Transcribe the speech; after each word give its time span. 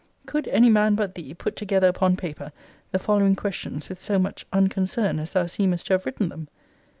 Could 0.25 0.47
any 0.47 0.67
man 0.71 0.95
but 0.95 1.13
thee 1.13 1.35
put 1.35 1.55
together 1.55 1.87
upon 1.87 2.17
paper 2.17 2.51
the 2.91 2.97
following 2.97 3.35
questions 3.35 3.87
with 3.87 3.99
so 3.99 4.17
much 4.17 4.47
unconcern 4.51 5.19
as 5.19 5.33
thou 5.33 5.45
seemest 5.45 5.85
to 5.85 5.93
have 5.93 6.07
written 6.07 6.29
them? 6.29 6.47